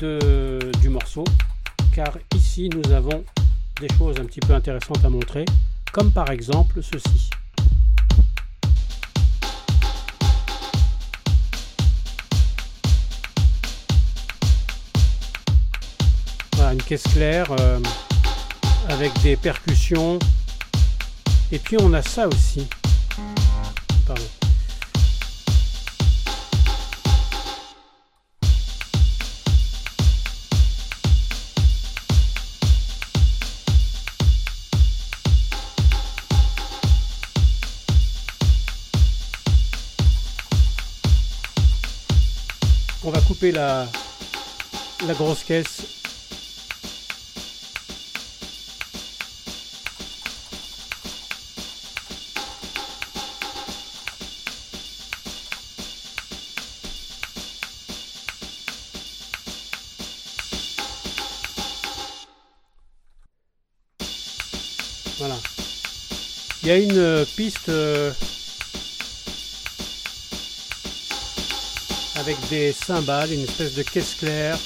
du 0.00 0.88
morceau, 0.88 1.24
car 1.94 2.12
ici 2.36 2.68
nous 2.68 2.92
avons 2.92 3.24
des 3.80 3.88
choses 3.96 4.16
un 4.20 4.24
petit 4.26 4.40
peu 4.40 4.54
intéressantes 4.54 5.04
à 5.04 5.08
montrer, 5.08 5.44
comme 5.92 6.12
par 6.12 6.30
exemple 6.30 6.80
ceci. 6.82 7.30
Claire 16.98 17.46
euh, 17.58 17.78
avec 18.88 19.12
des 19.22 19.36
percussions. 19.36 20.18
Et 21.50 21.58
puis 21.58 21.76
on 21.80 21.92
a 21.94 22.02
ça 22.02 22.28
aussi. 22.28 22.66
On 43.04 43.10
va 43.10 43.20
couper 43.20 43.50
la, 43.50 43.86
la 45.06 45.14
grosse 45.14 45.42
caisse 45.42 45.91
a 66.72 66.78
une 66.78 66.96
euh, 66.96 67.24
piste 67.36 67.68
euh, 67.68 68.12
avec 72.16 72.36
des 72.48 72.72
cymbales, 72.72 73.30
une 73.32 73.42
espèce 73.42 73.74
de 73.74 73.82
caisse 73.82 74.14
claire. 74.14 74.58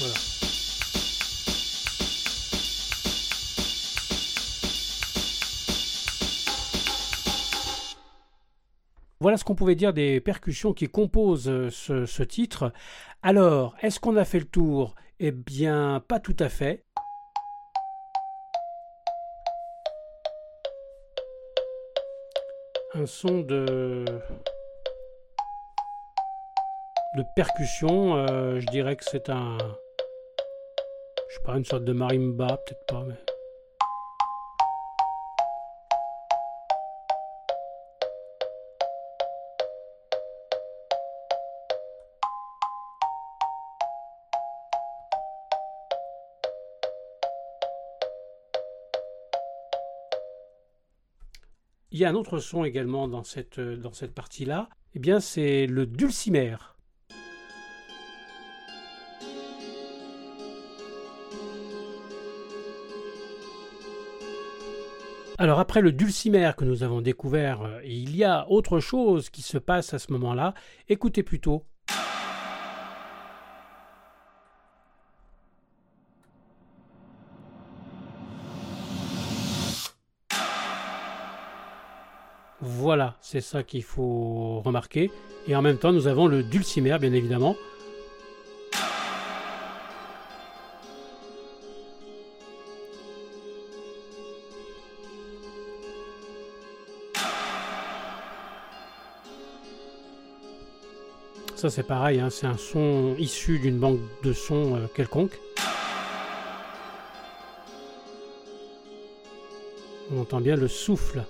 Voilà 0.00 0.31
ce 9.36 9.44
qu'on 9.44 9.54
pouvait 9.54 9.74
dire 9.74 9.92
des 9.92 10.20
percussions 10.20 10.72
qui 10.72 10.88
composent 10.88 11.48
euh, 11.48 11.70
ce, 11.70 12.22
titre. 12.22 12.72
Alors, 13.22 13.74
est-ce 13.80 14.00
qu'on 14.00 14.16
a 14.16 14.24
fait 14.24 14.40
le 14.40 14.46
tour? 14.46 14.94
Eh 15.20 15.30
bien, 15.30 16.02
pas 16.06 16.18
tout 16.18 16.36
à 16.38 16.48
fait. 16.48 16.84
Un 22.94 23.06
son 23.06 23.40
de 23.40 24.04
de 27.16 27.24
percussion, 27.36 28.16
euh, 28.16 28.58
je 28.60 28.66
dirais 28.66 28.96
que 28.96 29.04
c'est 29.04 29.28
un 29.28 29.56
je 31.28 31.36
sais 31.36 31.42
pas 31.44 31.56
une 31.56 31.64
sorte 31.64 31.84
de 31.84 31.92
marimba, 31.92 32.58
peut-être 32.66 32.86
pas 32.86 33.04
y 52.02 52.06
un 52.06 52.14
autre 52.14 52.38
son 52.38 52.64
également 52.64 53.08
dans 53.08 53.22
cette, 53.22 53.60
dans 53.60 53.92
cette 53.92 54.14
partie-là. 54.14 54.68
Eh 54.94 54.98
bien, 54.98 55.20
c'est 55.20 55.66
le 55.66 55.86
dulcimer. 55.86 56.56
Alors 65.38 65.58
après 65.58 65.80
le 65.80 65.90
dulcimer 65.90 66.52
que 66.56 66.64
nous 66.64 66.84
avons 66.84 67.00
découvert, 67.00 67.62
euh, 67.62 67.80
il 67.84 68.14
y 68.14 68.22
a 68.22 68.48
autre 68.48 68.78
chose 68.78 69.28
qui 69.28 69.42
se 69.42 69.58
passe 69.58 69.92
à 69.92 69.98
ce 69.98 70.12
moment-là. 70.12 70.54
Écoutez 70.88 71.22
plutôt. 71.24 71.64
C'est 83.32 83.40
ça 83.40 83.62
qu'il 83.62 83.82
faut 83.82 84.60
remarquer. 84.62 85.10
Et 85.48 85.56
en 85.56 85.62
même 85.62 85.78
temps, 85.78 85.90
nous 85.90 86.06
avons 86.06 86.26
le 86.26 86.42
dulcimer, 86.42 86.98
bien 87.00 87.14
évidemment. 87.14 87.56
Ça 101.56 101.70
c'est 101.70 101.84
pareil, 101.84 102.20
hein, 102.20 102.28
c'est 102.28 102.46
un 102.46 102.58
son 102.58 103.14
issu 103.18 103.60
d'une 103.60 103.78
banque 103.78 104.00
de 104.24 104.34
sons 104.34 104.74
euh, 104.74 104.86
quelconque. 104.94 105.40
On 110.12 110.20
entend 110.20 110.40
bien 110.42 110.56
le 110.56 110.68
souffle. 110.68 111.24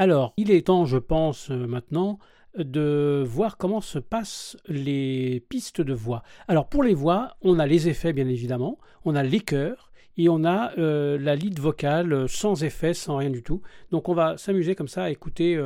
Alors, 0.00 0.32
il 0.36 0.52
est 0.52 0.68
temps, 0.68 0.84
je 0.84 0.96
pense, 0.96 1.50
euh, 1.50 1.66
maintenant, 1.66 2.20
de 2.56 3.24
voir 3.26 3.56
comment 3.56 3.80
se 3.80 3.98
passent 3.98 4.56
les 4.68 5.44
pistes 5.48 5.80
de 5.80 5.92
voix. 5.92 6.22
Alors, 6.46 6.68
pour 6.68 6.84
les 6.84 6.94
voix, 6.94 7.36
on 7.42 7.58
a 7.58 7.66
les 7.66 7.88
effets, 7.88 8.12
bien 8.12 8.28
évidemment, 8.28 8.78
on 9.04 9.16
a 9.16 9.24
les 9.24 9.40
chœurs, 9.40 9.90
et 10.16 10.28
on 10.28 10.44
a 10.44 10.70
euh, 10.78 11.18
la 11.18 11.34
lead 11.34 11.58
vocale 11.58 12.12
euh, 12.12 12.28
sans 12.28 12.62
effet, 12.62 12.94
sans 12.94 13.16
rien 13.16 13.30
du 13.30 13.42
tout. 13.42 13.60
Donc, 13.90 14.08
on 14.08 14.14
va 14.14 14.36
s'amuser 14.36 14.76
comme 14.76 14.86
ça 14.86 15.02
à 15.02 15.10
écouter 15.10 15.60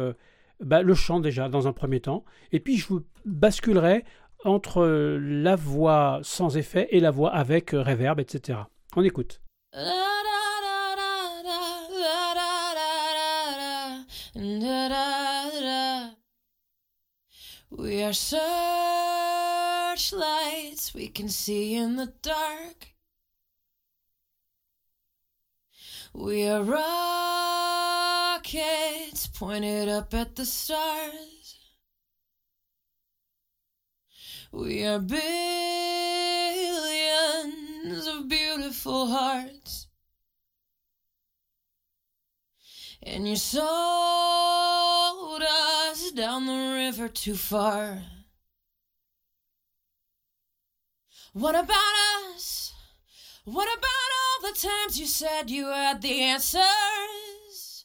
bah, 0.60 0.80
le 0.80 0.94
chant 0.94 1.20
déjà, 1.20 1.50
dans 1.50 1.68
un 1.68 1.74
premier 1.74 2.00
temps. 2.00 2.24
Et 2.52 2.60
puis, 2.60 2.78
je 2.78 2.86
vous 2.86 3.02
basculerai 3.26 4.02
entre 4.44 4.86
la 4.86 5.56
voix 5.56 6.20
sans 6.22 6.56
effet 6.56 6.88
et 6.90 7.00
la 7.00 7.10
voix 7.10 7.34
avec 7.34 7.72
reverb, 7.72 8.18
etc. 8.18 8.60
On 8.96 9.04
écoute. 9.04 9.42
We 17.74 18.02
are 18.02 18.12
searchlights 18.12 20.92
we 20.92 21.08
can 21.08 21.30
see 21.30 21.74
in 21.74 21.96
the 21.96 22.12
dark. 22.20 22.88
We 26.12 26.46
are 26.48 26.62
rockets 26.62 26.76
pointed 29.26 29.88
up 29.88 30.12
at 30.12 30.36
the 30.36 30.44
stars. 30.44 31.56
We 34.52 34.84
are 34.84 34.98
billions 34.98 35.16
of 38.06 38.28
beautiful 38.28 39.06
hearts. 39.06 39.86
And 43.02 43.26
you 43.26 43.36
sold 43.36 43.64
us 43.64 43.72
down 43.72 44.72
the 44.72 44.81
river 46.82 47.08
too 47.08 47.36
far. 47.36 48.02
What 51.32 51.54
about 51.54 51.94
us? 52.16 52.72
What 53.44 53.68
about 53.78 54.10
all 54.20 54.38
the 54.48 54.58
times 54.58 54.98
you 54.98 55.06
said 55.06 55.48
you 55.48 55.66
had 55.68 56.02
the 56.02 56.20
answers? 56.22 57.84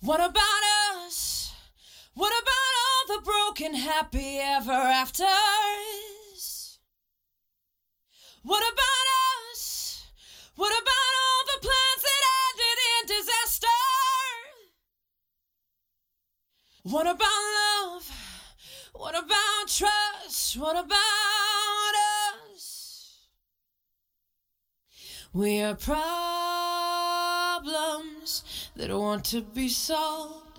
What 0.00 0.20
about 0.20 0.62
us? 0.96 1.52
What 2.14 2.32
about 2.42 2.72
all 2.84 3.04
the 3.16 3.22
broken 3.30 3.74
happy 3.74 4.38
ever 4.38 4.72
afters? 4.72 5.28
What 8.42 8.62
about 8.72 9.06
us? 9.52 10.06
What 10.56 10.72
about 10.72 11.23
What 16.84 17.06
about 17.06 17.20
love? 17.22 18.10
What 18.92 19.18
about 19.18 19.68
trust? 19.68 20.58
What 20.58 20.76
about 20.76 21.94
us? 22.52 23.20
We 25.32 25.62
are 25.62 25.74
problems 25.76 26.04
that 28.76 28.90
want 28.94 29.24
to 29.24 29.40
be 29.40 29.70
solved. 29.70 30.58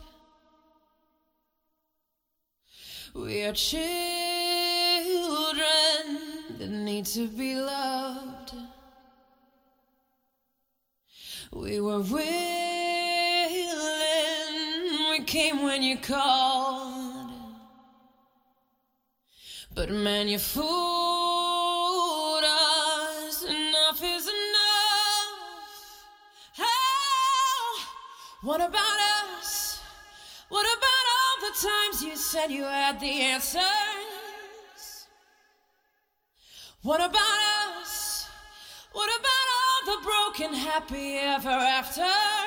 We 3.13 3.43
are 3.43 3.53
children 3.53 3.85
that 6.57 6.69
need 6.71 7.05
to 7.05 7.27
be 7.27 7.53
loved. 7.53 8.55
We 11.53 11.79
were 11.79 12.01
came 12.01 12.84
when 15.75 15.83
you 15.83 15.97
called. 15.97 17.33
But 19.73 19.89
man, 19.89 20.29
you 20.29 20.39
fooled 20.39 20.65
us. 22.45 23.43
Enough 23.43 24.01
is 24.01 24.25
enough. 24.25 25.35
Oh, 26.59 27.79
what 28.43 28.61
about 28.61 28.99
us? 29.19 29.81
What 30.47 30.65
about 30.77 31.05
all 31.17 31.37
the 31.45 31.53
times 31.67 32.03
you 32.03 32.15
said 32.15 32.51
you 32.51 32.63
had 32.63 33.01
the 33.01 33.21
answers? 33.33 33.63
What 36.83 37.01
about 37.01 37.39
us? 37.81 38.29
What 38.93 39.09
about 39.19 39.47
all 39.57 39.81
the 39.91 39.99
broken 40.05 40.53
happy 40.53 41.17
ever 41.17 41.49
afters. 41.49 42.44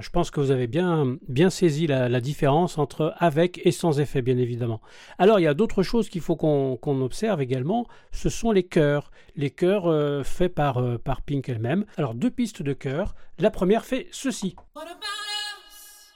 Je 0.00 0.10
pense 0.10 0.30
que 0.30 0.38
vous 0.38 0.52
avez 0.52 0.68
bien, 0.68 1.16
bien 1.26 1.50
saisi 1.50 1.88
la, 1.88 2.20
différence 2.20 2.78
entre 2.78 3.16
avec 3.18 3.60
et 3.66 3.72
sans 3.72 3.98
effet, 3.98 4.22
bien 4.22 4.38
évidemment. 4.38 4.80
Alors, 5.18 5.40
il 5.40 5.42
y 5.42 5.48
a 5.48 5.54
d'autres 5.54 5.82
choses 5.82 6.08
qu'il 6.08 6.20
faut 6.20 6.36
qu'on 6.36 7.02
observe 7.02 7.40
également, 7.40 7.84
ce 8.12 8.28
sont 8.28 8.52
les 8.52 8.62
chœurs. 8.62 9.10
Les 9.34 9.50
chœurs 9.50 9.88
euh, 9.88 10.22
faits 10.22 10.54
par, 10.54 10.78
euh, 10.78 10.98
par 10.98 11.22
Pink 11.22 11.48
elle-même. 11.48 11.84
Alors, 11.96 12.14
deux 12.14 12.30
pistes 12.30 12.62
de 12.62 12.74
chœurs. 12.74 13.16
La 13.40 13.50
première 13.50 13.84
fait 13.84 14.06
ceci. 14.12 14.54
What 14.76 14.82
about 14.82 14.94
us? 14.94 16.14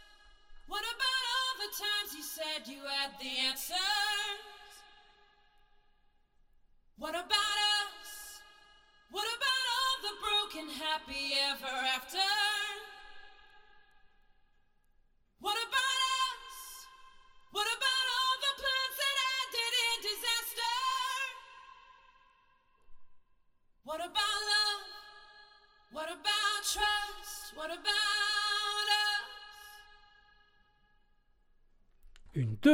What 0.69 0.79
about 0.79 1.27
all 1.35 1.59
the 1.59 1.73
times 1.77 2.15
you 2.15 2.23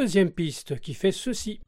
deuxième 0.00 0.30
piste 0.30 0.78
qui 0.78 0.94
fait 0.94 1.10
ceci. 1.10 1.60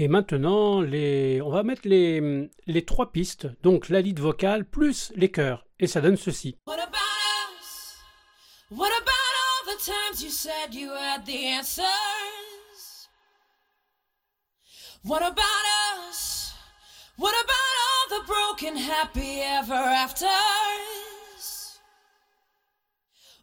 Et 0.00 0.06
maintenant, 0.06 0.80
les... 0.80 1.40
on 1.42 1.50
va 1.50 1.64
mettre 1.64 1.82
les, 1.84 2.48
les 2.68 2.84
trois 2.84 3.10
pistes, 3.10 3.48
donc 3.64 3.88
la 3.88 4.00
lead 4.00 4.20
vocale 4.20 4.64
plus 4.64 5.12
les 5.16 5.28
chœurs, 5.28 5.66
et 5.80 5.88
ça 5.88 6.00
donne 6.00 6.16
ceci. 6.16 6.56
What 6.68 6.74
about 6.74 6.94
us? 7.58 7.98
What 8.70 8.92
about 8.92 9.34
all 9.42 9.74
the 9.74 9.84
times 9.84 10.22
you 10.22 10.30
said 10.30 10.72
you 10.72 10.92
had 10.92 11.26
the 11.26 11.48
answers? 11.48 13.08
What 15.02 15.22
about 15.22 15.64
us? 15.98 16.54
What 17.16 17.34
about 17.34 17.74
all 17.82 18.20
the 18.20 18.24
broken 18.24 18.76
happy 18.76 19.40
ever 19.40 19.74
afters? 19.74 20.97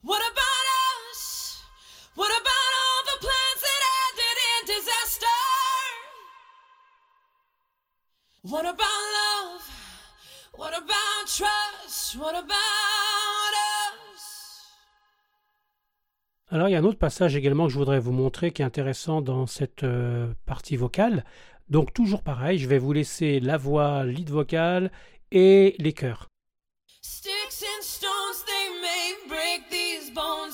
What 0.05 0.21
about 0.21 0.65
us? 1.09 1.63
What 2.15 2.29
about 2.29 2.71
all 2.79 3.01
the 3.11 3.17
plans 3.25 3.61
that 3.65 3.81
ended 4.05 4.37
in 4.53 4.61
disaster? 4.75 5.39
What 8.43 8.65
about 8.73 9.01
love? 9.19 9.65
What 10.59 10.73
about 10.77 11.25
trust? 11.25 12.17
What 12.19 12.35
about 12.35 13.53
us? 14.13 14.21
Alors 16.51 16.69
il 16.69 16.73
y 16.73 16.75
a 16.75 16.79
un 16.79 16.83
autre 16.83 16.99
passage 16.99 17.35
également 17.35 17.65
que 17.65 17.73
je 17.73 17.79
voudrais 17.79 17.99
vous 17.99 18.11
montrer 18.11 18.51
qui 18.51 18.61
est 18.61 18.65
intéressant 18.65 19.21
dans 19.21 19.47
cette 19.47 19.83
euh, 19.83 20.31
partie 20.45 20.77
vocale. 20.77 21.25
Donc 21.69 21.95
toujours 21.95 22.21
pareil, 22.21 22.59
je 22.59 22.67
vais 22.67 22.77
vous 22.77 22.93
laisser 22.93 23.39
la 23.39 23.57
voix, 23.57 24.03
lead 24.03 24.29
vocale 24.29 24.91
et 25.31 25.75
les 25.79 25.93
chœurs. 25.93 26.29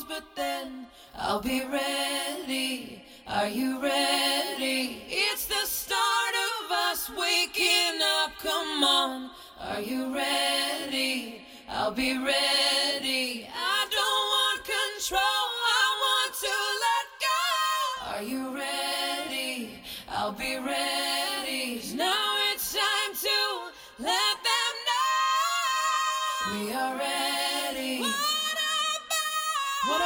Bones 0.02 0.06
but 0.08 0.36
then 0.36 0.88
I'll 1.16 1.42
be 1.42 1.64
ready. 1.66 3.04
Are 3.28 3.48
you 3.48 3.82
ready? 3.82 5.04
It's 5.08 5.46
the 5.46 5.66
start 5.66 6.36
of 6.66 6.72
us 6.72 7.10
waking 7.10 8.00
up. 8.24 8.32
Come 8.40 8.84
on, 8.84 9.30
are 9.60 9.82
you 9.82 10.14
ready? 10.14 11.46
I'll 11.70 11.92
be 11.92 12.18
ready. 12.18 13.48
I 13.54 13.86
don't 13.90 14.28
want 14.36 14.64
control, 14.64 15.20
I 15.22 15.86
want 16.06 16.34
to 16.46 16.56
let 16.86 17.08
go. 17.28 18.18
Are 18.18 18.24
you 18.24 18.51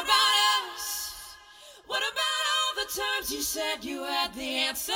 about? 0.05 0.73
Us? 0.73 1.35
What 1.87 2.01
about? 2.01 2.43
All 2.55 2.85
the 2.85 3.01
times 3.01 3.31
you 3.31 3.41
said 3.41 3.83
you 3.83 4.03
had 4.03 4.33
the 4.35 4.55
answers. 4.67 4.95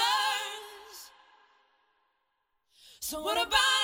So 2.99 3.21
what 3.21 3.37
about 3.37 3.81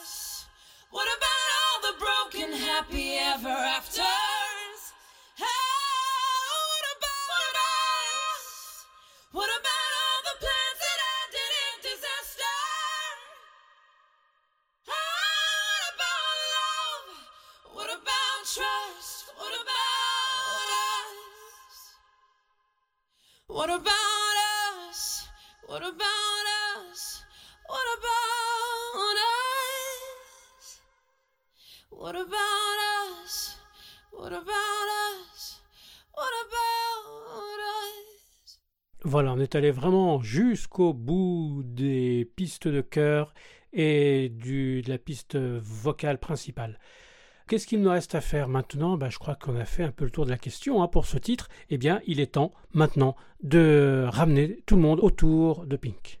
us? 0.00 0.46
What 0.90 1.08
about 1.16 1.48
all 1.58 1.78
the 1.92 1.98
broken 2.04 2.52
happy 2.52 3.16
ever 3.16 3.48
afters? 3.48 3.97
What 23.58 23.70
about 23.70 24.36
us? 24.86 25.28
What 25.66 25.82
about 25.82 26.46
us? 26.78 27.24
What 27.66 27.86
about 27.96 28.30
us? 29.26 30.80
What 31.90 32.14
about 32.14 32.78
us? 32.94 33.56
What 34.12 34.32
about 34.32 34.88
us? 35.08 35.60
What 36.14 36.32
about 36.44 37.58
us? 37.82 38.60
Voilà, 39.02 39.32
on 39.32 39.40
est 39.40 39.56
allé 39.56 39.72
vraiment 39.72 40.22
jusqu'au 40.22 40.92
bout 40.94 41.64
des 41.64 42.30
pistes 42.36 42.68
de 42.68 42.80
chœur 42.80 43.34
et 43.72 44.28
du, 44.28 44.82
de 44.82 44.88
la 44.88 44.98
piste 44.98 45.36
vocale 45.36 46.20
principale. 46.20 46.78
Qu'est-ce 47.48 47.66
qu'il 47.66 47.80
nous 47.80 47.88
reste 47.88 48.14
à 48.14 48.20
faire 48.20 48.46
maintenant? 48.46 48.98
Ben, 48.98 49.08
Je 49.08 49.18
crois 49.18 49.34
qu'on 49.34 49.56
a 49.56 49.64
fait 49.64 49.82
un 49.82 49.90
peu 49.90 50.04
le 50.04 50.10
tour 50.10 50.26
de 50.26 50.30
la 50.30 50.36
question 50.36 50.82
hein, 50.82 50.86
pour 50.86 51.06
ce 51.06 51.16
titre. 51.16 51.48
Eh 51.70 51.78
bien, 51.78 52.02
il 52.06 52.20
est 52.20 52.32
temps 52.32 52.52
maintenant 52.74 53.16
de 53.42 54.04
ramener 54.06 54.58
tout 54.66 54.76
le 54.76 54.82
monde 54.82 55.00
autour 55.00 55.64
de 55.64 55.76
Pink. 55.76 56.20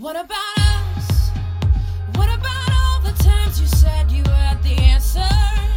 What 0.00 0.14
about 0.14 0.58
us? 0.96 1.30
What 2.14 2.32
about 2.32 2.70
all 2.70 3.00
the 3.00 3.20
times 3.20 3.60
you 3.60 3.66
said 3.66 4.12
you 4.12 4.22
had 4.30 4.62
the 4.62 4.76
answer? 4.76 5.67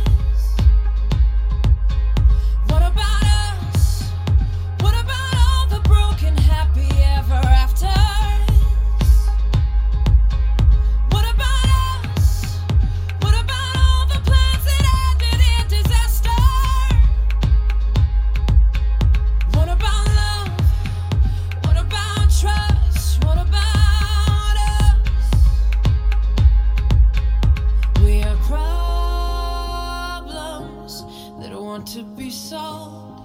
want 31.72 31.88
to 31.88 32.04
be 32.04 32.30
sold. 32.30 33.18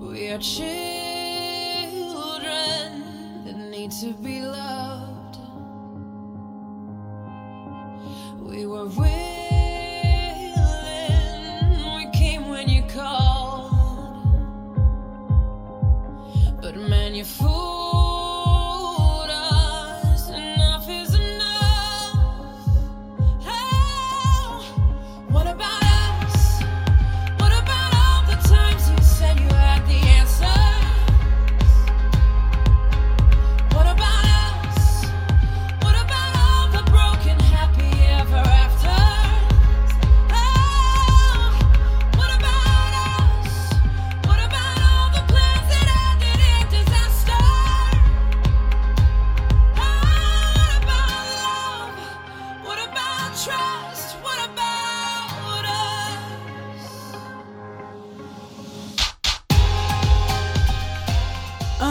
We 0.00 0.30
are 0.30 0.38
children 0.38 0.64
that 3.44 3.58
need 3.70 3.90
to 4.00 4.14
be 4.14 4.40
loved. 4.40 4.85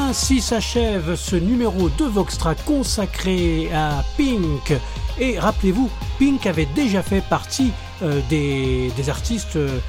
Ainsi 0.07 0.39
s'achève 0.39 1.15
ce 1.15 1.35
numéro 1.35 1.89
de 1.89 2.05
Voxtra 2.05 2.53
consacré 2.53 3.71
à 3.73 4.03
Pink. 4.17 4.71
Et 5.19 5.39
rappelez-vous, 5.39 5.89
Pink 6.19 6.45
avait 6.45 6.67
déjà 6.75 7.01
fait 7.01 7.21
partie 7.21 7.71
euh, 8.03 8.21
des, 8.29 8.91
artistes 9.09 9.55
euh, 9.55 9.79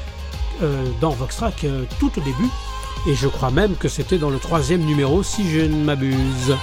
dans 1.02 1.10
Voxtrack 1.10 1.66
tout 2.00 2.10
au 2.16 2.20
début. 2.22 2.48
Et 3.06 3.14
je 3.14 3.28
crois 3.28 3.50
même 3.50 3.76
que 3.76 3.88
c'était 3.88 4.16
dans 4.16 4.30
le 4.30 4.38
troisième 4.38 4.80
numéro 4.86 5.22
si 5.22 5.50
je 5.50 5.60
ne 5.60 5.84
m'abuse. 5.84 6.56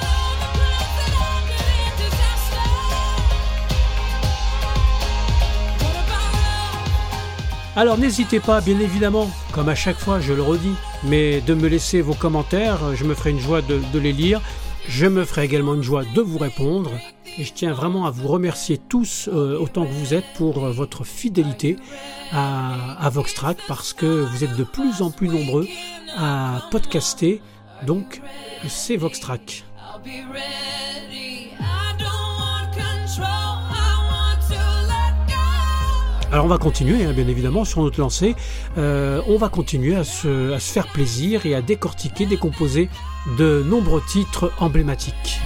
Alors 7.76 7.98
n'hésitez 7.98 8.40
pas, 8.40 8.62
bien 8.62 8.80
évidemment, 8.80 9.32
comme 9.52 9.68
à 9.68 9.74
chaque 9.74 9.98
fois, 9.98 10.20
je 10.20 10.32
le 10.34 10.44
redis, 10.44 10.76
mais 11.04 11.42
de 11.42 11.56
me 11.56 11.68
laisser 11.68 12.02
vos 12.02 12.14
commentaires, 12.14 12.96
je 12.96 13.04
me 13.04 13.16
ferai 13.16 13.32
une 13.32 13.40
joie 13.40 13.64
de, 13.64 14.00
les 14.00 14.14
lire. 14.14 14.42
Je 14.88 15.08
me 15.08 15.26
ferai 15.26 15.46
également 15.46 15.74
une 15.74 15.82
joie 15.82 16.04
de 16.14 16.22
vous 16.22 16.38
répondre. 16.38 16.92
Et 17.38 17.44
je 17.44 17.52
tiens 17.52 17.74
vraiment 17.74 18.06
à 18.06 18.12
vous 18.12 18.28
remercier 18.28 18.78
tous 18.78 19.28
euh, 19.28 19.58
autant 19.58 19.86
que 19.86 19.92
vous 19.92 20.14
êtes 20.14 20.26
pour 20.36 20.66
euh, 20.66 20.72
votre 20.72 21.04
fidélité 21.04 21.78
à, 22.32 22.94
à 23.04 23.10
Voxtrack 23.10 23.58
parce 23.68 23.92
que 23.94 24.06
vous 24.06 24.44
êtes 24.44 24.56
de 24.56 24.64
plus 24.64 25.02
en 25.02 25.10
plus 25.10 25.30
nombreux 25.30 25.68
à 26.16 26.62
podcaster. 26.70 27.42
Donc 27.88 28.22
c'est 28.68 28.98
Voxtrack. 28.98 29.64
Alors 36.34 36.46
on 36.46 36.50
va 36.50 36.58
continuer, 36.58 37.06
hein, 37.06 37.14
bien 37.14 37.28
évidemment, 37.28 37.64
sur 37.64 37.84
notre 37.84 38.00
lancée. 38.00 38.36
Euh, 38.80 39.22
on 39.28 39.38
va 39.38 39.50
continuer 39.50 39.96
à 39.96 40.04
se, 40.04 40.58
faire 40.58 40.88
plaisir 40.88 41.46
et 41.46 41.54
à 41.54 41.62
décortiquer, 41.62 42.26
décomposer 42.26 42.90
de 43.38 43.62
nombreux 43.62 44.02
titres 44.12 44.52
emblématiques. 44.60 45.40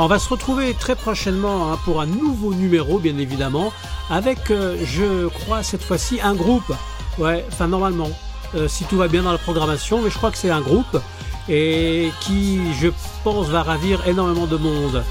On 0.00 0.06
va 0.06 0.20
se 0.20 0.28
retrouver 0.28 0.74
très 0.74 0.94
prochainement 0.94 1.72
hein, 1.72 1.78
pour 1.84 2.00
un 2.00 2.06
nouveau 2.06 2.54
numéro, 2.54 3.00
bien 3.00 3.18
évidemment, 3.18 3.72
avec, 4.08 4.52
euh, 4.52 4.76
je 4.84 5.26
crois, 5.26 5.64
cette 5.64 5.82
fois-ci 5.82 6.20
un 6.22 6.36
groupe. 6.36 6.72
Ouais, 7.18 7.44
enfin 7.48 7.66
normalement, 7.66 8.08
euh, 8.54 8.68
si 8.68 8.84
tout 8.84 8.96
va 8.96 9.08
bien 9.08 9.24
dans 9.24 9.32
la 9.32 9.38
programmation, 9.38 10.00
mais 10.00 10.08
je 10.08 10.16
crois 10.16 10.30
que 10.30 10.38
c'est 10.38 10.50
un 10.50 10.60
groupe 10.60 11.00
et 11.48 12.10
qui, 12.20 12.60
je 12.74 12.90
pense, 13.24 13.48
va 13.48 13.64
ravir 13.64 14.06
énormément 14.06 14.46
de 14.46 14.56
monde. 14.56 15.02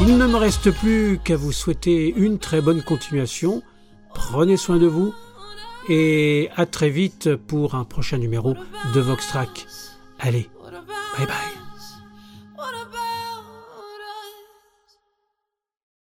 Il 0.00 0.18
ne 0.18 0.26
me 0.26 0.36
reste 0.36 0.72
plus 0.72 1.20
qu'à 1.22 1.36
vous 1.36 1.52
souhaiter 1.52 2.12
une 2.16 2.40
très 2.40 2.60
bonne 2.60 2.82
continuation. 2.82 3.62
Prenez 4.14 4.56
soin 4.56 4.78
de 4.78 4.86
vous 4.88 5.14
et 5.88 6.50
à 6.56 6.66
très 6.66 6.90
vite 6.90 7.36
pour 7.36 7.76
un 7.76 7.84
prochain 7.84 8.18
numéro 8.18 8.56
de 8.94 9.00
Voxtrack. 9.00 9.68
Allez, 10.18 10.50
bye 11.16 11.26
bye. 11.26 11.61